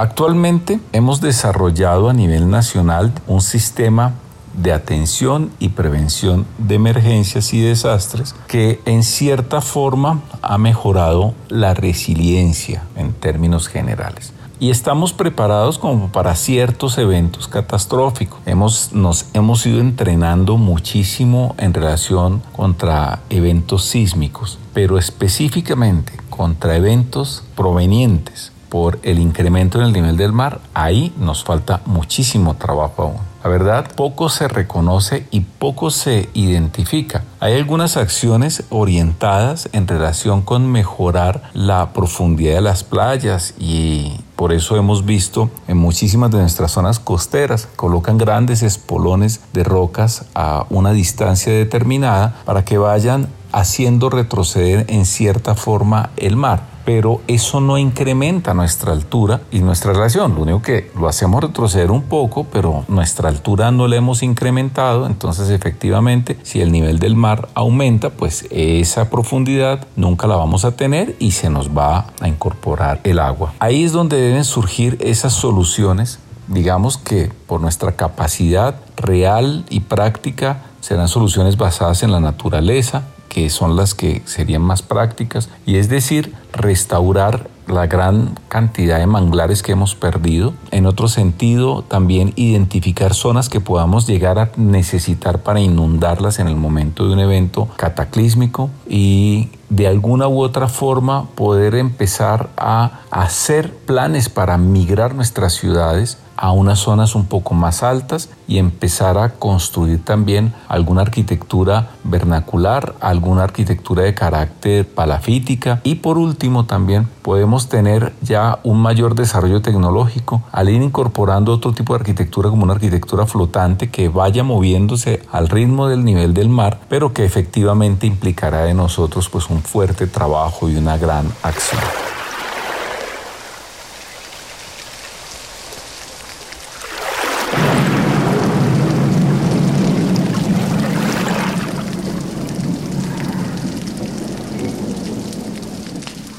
Actualmente 0.00 0.78
hemos 0.92 1.20
desarrollado 1.20 2.08
a 2.08 2.12
nivel 2.12 2.48
nacional 2.48 3.12
un 3.26 3.40
sistema 3.40 4.12
de 4.56 4.72
atención 4.72 5.50
y 5.58 5.70
prevención 5.70 6.46
de 6.56 6.76
emergencias 6.76 7.52
y 7.52 7.60
desastres 7.60 8.36
que 8.46 8.80
en 8.84 9.02
cierta 9.02 9.60
forma 9.60 10.20
ha 10.40 10.56
mejorado 10.56 11.34
la 11.48 11.74
resiliencia 11.74 12.84
en 12.94 13.12
términos 13.12 13.66
generales 13.66 14.32
y 14.60 14.70
estamos 14.70 15.12
preparados 15.12 15.78
como 15.80 16.12
para 16.12 16.36
ciertos 16.36 16.96
eventos 16.96 17.48
catastróficos. 17.48 18.38
Hemos, 18.46 18.92
nos 18.92 19.26
hemos 19.32 19.66
ido 19.66 19.80
entrenando 19.80 20.58
muchísimo 20.58 21.56
en 21.58 21.74
relación 21.74 22.40
contra 22.54 23.18
eventos 23.30 23.86
sísmicos, 23.86 24.60
pero 24.72 24.96
específicamente 24.96 26.12
contra 26.30 26.76
eventos 26.76 27.42
provenientes 27.56 28.52
por 28.68 28.98
el 29.02 29.18
incremento 29.18 29.78
en 29.78 29.86
el 29.86 29.92
nivel 29.92 30.16
del 30.16 30.32
mar, 30.32 30.60
ahí 30.74 31.12
nos 31.18 31.44
falta 31.44 31.80
muchísimo 31.86 32.54
trabajo 32.54 33.02
aún. 33.02 33.28
La 33.42 33.50
verdad, 33.50 33.86
poco 33.94 34.28
se 34.28 34.48
reconoce 34.48 35.26
y 35.30 35.40
poco 35.40 35.90
se 35.90 36.28
identifica. 36.34 37.22
Hay 37.38 37.54
algunas 37.54 37.96
acciones 37.96 38.64
orientadas 38.68 39.68
en 39.72 39.86
relación 39.86 40.42
con 40.42 40.66
mejorar 40.70 41.50
la 41.54 41.92
profundidad 41.92 42.56
de 42.56 42.60
las 42.62 42.82
playas 42.82 43.54
y 43.58 44.20
por 44.34 44.52
eso 44.52 44.76
hemos 44.76 45.04
visto 45.04 45.50
en 45.68 45.76
muchísimas 45.76 46.32
de 46.32 46.38
nuestras 46.38 46.72
zonas 46.72 46.98
costeras 46.98 47.68
colocan 47.76 48.18
grandes 48.18 48.62
espolones 48.62 49.40
de 49.52 49.62
rocas 49.62 50.24
a 50.34 50.66
una 50.68 50.92
distancia 50.92 51.52
determinada 51.52 52.42
para 52.44 52.64
que 52.64 52.76
vayan 52.76 53.28
haciendo 53.52 54.10
retroceder 54.10 54.84
en 54.88 55.06
cierta 55.06 55.54
forma 55.54 56.10
el 56.16 56.36
mar 56.36 56.77
pero 56.88 57.20
eso 57.26 57.60
no 57.60 57.76
incrementa 57.76 58.54
nuestra 58.54 58.92
altura 58.92 59.42
y 59.50 59.58
nuestra 59.58 59.92
relación. 59.92 60.34
Lo 60.34 60.40
único 60.40 60.62
que 60.62 60.90
lo 60.98 61.06
hacemos 61.06 61.42
retroceder 61.42 61.90
un 61.90 62.00
poco, 62.00 62.44
pero 62.44 62.86
nuestra 62.88 63.28
altura 63.28 63.70
no 63.70 63.86
la 63.88 63.96
hemos 63.96 64.22
incrementado, 64.22 65.04
entonces 65.04 65.50
efectivamente 65.50 66.38
si 66.44 66.62
el 66.62 66.72
nivel 66.72 66.98
del 66.98 67.14
mar 67.14 67.50
aumenta, 67.52 68.08
pues 68.08 68.46
esa 68.50 69.10
profundidad 69.10 69.86
nunca 69.96 70.26
la 70.26 70.36
vamos 70.36 70.64
a 70.64 70.76
tener 70.76 71.14
y 71.18 71.32
se 71.32 71.50
nos 71.50 71.76
va 71.76 72.06
a 72.20 72.26
incorporar 72.26 73.02
el 73.04 73.18
agua. 73.18 73.52
Ahí 73.58 73.84
es 73.84 73.92
donde 73.92 74.16
deben 74.16 74.44
surgir 74.44 74.96
esas 75.02 75.34
soluciones 75.34 76.20
digamos 76.46 76.96
que 76.96 77.30
por 77.46 77.60
nuestra 77.60 77.92
capacidad 77.92 78.76
real 78.96 79.66
y 79.68 79.80
práctica 79.80 80.62
serán 80.80 81.08
soluciones 81.08 81.58
basadas 81.58 82.02
en 82.02 82.10
la 82.10 82.20
naturaleza, 82.20 83.02
que 83.28 83.50
son 83.50 83.76
las 83.76 83.94
que 83.94 84.22
serían 84.24 84.62
más 84.62 84.82
prácticas, 84.82 85.48
y 85.66 85.76
es 85.76 85.88
decir, 85.88 86.34
restaurar 86.52 87.48
la 87.66 87.86
gran 87.86 88.38
cantidad 88.48 88.98
de 88.98 89.06
manglares 89.06 89.62
que 89.62 89.72
hemos 89.72 89.94
perdido. 89.94 90.54
En 90.70 90.86
otro 90.86 91.08
sentido, 91.08 91.82
también 91.82 92.32
identificar 92.36 93.14
zonas 93.14 93.48
que 93.48 93.60
podamos 93.60 94.06
llegar 94.06 94.38
a 94.38 94.50
necesitar 94.56 95.42
para 95.42 95.60
inundarlas 95.60 96.38
en 96.38 96.48
el 96.48 96.56
momento 96.56 97.06
de 97.06 97.12
un 97.12 97.20
evento 97.20 97.68
cataclísmico 97.76 98.70
y 98.88 99.50
de 99.68 99.86
alguna 99.86 100.28
u 100.28 100.40
otra 100.40 100.68
forma 100.68 101.28
poder 101.34 101.74
empezar 101.74 102.48
a 102.56 103.00
hacer 103.10 103.72
planes 103.74 104.28
para 104.28 104.56
migrar 104.56 105.14
nuestras 105.14 105.52
ciudades 105.52 106.18
a 106.38 106.52
unas 106.52 106.78
zonas 106.78 107.14
un 107.14 107.26
poco 107.26 107.54
más 107.54 107.82
altas 107.82 108.30
y 108.46 108.58
empezar 108.58 109.18
a 109.18 109.30
construir 109.30 110.02
también 110.04 110.54
alguna 110.68 111.02
arquitectura 111.02 111.90
vernacular, 112.04 112.94
alguna 113.00 113.42
arquitectura 113.42 114.04
de 114.04 114.14
carácter 114.14 114.88
palafítica 114.88 115.80
y 115.82 115.96
por 115.96 116.16
último 116.16 116.64
también 116.64 117.08
podemos 117.22 117.68
tener 117.68 118.12
ya 118.22 118.60
un 118.62 118.80
mayor 118.80 119.14
desarrollo 119.14 119.60
tecnológico 119.60 120.42
al 120.52 120.68
ir 120.68 120.80
incorporando 120.80 121.52
otro 121.52 121.72
tipo 121.72 121.92
de 121.92 122.00
arquitectura 122.00 122.48
como 122.50 122.62
una 122.62 122.74
arquitectura 122.74 123.26
flotante 123.26 123.90
que 123.90 124.08
vaya 124.08 124.44
moviéndose 124.44 125.22
al 125.32 125.48
ritmo 125.48 125.88
del 125.88 126.04
nivel 126.04 126.34
del 126.34 126.48
mar, 126.48 126.78
pero 126.88 127.12
que 127.12 127.24
efectivamente 127.24 128.06
implicará 128.06 128.62
de 128.62 128.74
nosotros 128.74 129.28
pues 129.28 129.50
un 129.50 129.62
fuerte 129.62 130.06
trabajo 130.06 130.68
y 130.68 130.76
una 130.76 130.96
gran 130.96 131.26
acción. 131.42 131.80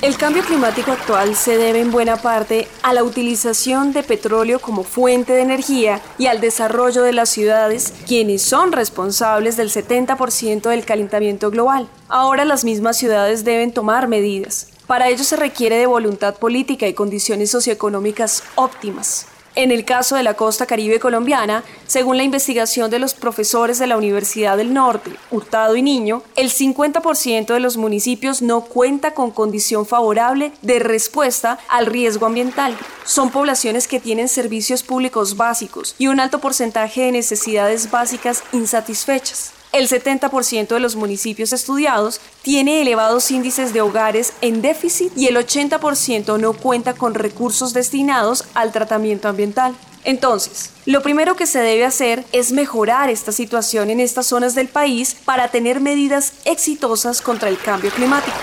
El 0.10 0.18
cambio 0.18 0.44
climático 0.44 0.92
actual 0.92 1.36
se 1.36 1.56
debe 1.60 1.82
en 1.82 1.92
buena 1.92 2.18
parte 2.18 2.68
a 2.82 2.96
la 2.96 3.04
utilización 3.04 3.94
de 3.94 4.02
petróleo 4.02 4.60
como 4.60 4.84
fuente 4.84 5.34
de 5.34 5.42
energía 5.42 6.02
y 6.18 6.26
al 6.26 6.42
desarrollo 6.42 7.04
de 7.04 7.14
las 7.14 7.30
ciudades, 7.30 7.94
quienes 8.08 8.42
son 8.42 8.72
responsables 8.72 9.56
del 9.56 9.70
70% 9.70 10.68
del 10.68 10.84
calentamiento 10.84 11.52
global. 11.52 11.88
Ahora 12.08 12.44
las 12.44 12.66
mismas 12.66 12.98
ciudades 12.98 13.44
deben 13.44 13.72
tomar 13.72 14.08
medidas. 14.08 14.72
Para 14.88 15.10
ello 15.10 15.24
se 15.24 15.36
requiere 15.36 15.78
de 15.78 15.86
voluntad 15.86 16.34
política 16.38 16.88
y 16.88 16.96
condiciones 16.96 17.52
socioeconómicas 17.52 18.42
óptimas. 18.56 19.28
En 19.56 19.72
el 19.72 19.84
caso 19.84 20.16
de 20.16 20.24
la 20.24 20.36
costa 20.36 20.66
caribe 20.66 21.00
colombiana, 21.00 21.64
según 21.88 22.18
la 22.18 22.24
investigación 22.24 22.92
de 22.92 23.00
los 23.00 23.14
profesores 23.14 23.80
de 23.80 23.88
la 23.88 23.98
Universidad 23.98 24.58
del 24.58 24.74
Norte, 24.74 25.12
Hurtado 25.32 25.76
y 25.76 25.82
Niño, 25.82 26.22
el 26.36 26.50
50% 26.50 27.54
de 27.54 27.60
los 27.60 27.76
municipios 27.76 28.42
no 28.42 28.62
cuenta 28.62 29.14
con 29.14 29.32
condición 29.32 29.86
favorable 29.86 30.52
de 30.62 30.80
respuesta 30.80 31.60
al 31.68 31.88
riesgo 31.88 32.26
ambiental. 32.26 32.78
Son 33.06 33.32
poblaciones 33.32 33.88
que 33.88 34.00
tienen 34.00 34.30
servicios 34.30 34.84
públicos 34.84 35.36
básicos 35.36 35.96
y 35.98 36.08
un 36.08 36.20
alto 36.20 36.40
porcentaje 36.40 37.02
de 37.02 37.12
necesidades 37.12 37.90
básicas 37.90 38.44
insatisfechas. 38.54 39.59
El 39.72 39.88
70% 39.88 40.68
de 40.68 40.80
los 40.80 40.96
municipios 40.96 41.54
estudiados 41.54 42.20
tiene 42.42 42.82
elevados 42.82 43.30
índices 43.30 43.72
de 43.72 43.82
hogares 43.82 44.34
en 44.42 44.64
déficit 44.64 45.16
y 45.16 45.28
el 45.28 45.38
80% 45.38 46.40
no 46.40 46.54
cuenta 46.54 46.94
con 46.96 47.14
recursos 47.14 47.74
destinados 47.74 48.46
al 48.56 48.72
tratamiento 48.72 49.28
ambiental. 49.28 49.76
Entonces, 50.06 50.72
lo 50.86 51.04
primero 51.04 51.36
que 51.36 51.46
se 51.46 51.60
debe 51.60 51.86
hacer 51.86 52.26
es 52.32 52.52
mejorar 52.52 53.12
esta 53.12 53.32
situación 53.32 53.92
en 53.92 54.00
estas 54.00 54.26
zonas 54.26 54.56
del 54.56 54.70
país 54.70 55.16
para 55.24 55.50
tener 55.50 55.82
medidas 55.82 56.34
exitosas 56.46 57.22
contra 57.22 57.50
el 57.50 57.60
cambio 57.60 57.92
climático. 57.92 58.38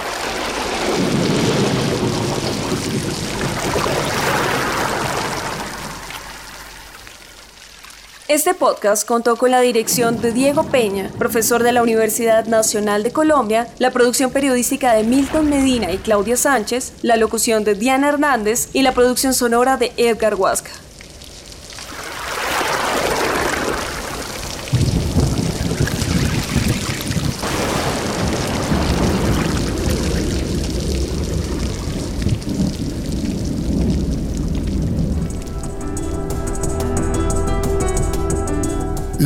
Este 8.29 8.55
podcast 8.55 9.07
contó 9.07 9.37
con 9.37 9.53
la 9.53 9.61
dirección 9.61 10.21
de 10.21 10.33
Diego 10.33 10.65
Peña, 10.65 11.13
profesor 11.17 11.63
de 11.63 11.71
la 11.71 11.85
Universidad 11.85 12.47
Nacional 12.47 13.05
de 13.05 13.13
Colombia, 13.13 13.69
la 13.79 13.93
producción 13.93 14.33
periodística 14.33 14.95
de 14.95 15.05
Milton 15.05 15.49
Medina 15.49 15.93
y 15.93 15.99
Claudia 15.99 16.37
Sánchez, 16.37 16.93
la 17.03 17.17
locución 17.17 17.63
de 17.63 17.77
Diana 17.77 18.09
Hernández 18.09 18.69
y 18.73 18.83
la 18.83 18.91
producción 18.91 19.33
sonora 19.33 19.77
de 19.77 19.93
Edgar 19.97 20.35
Huasca. 20.35 20.73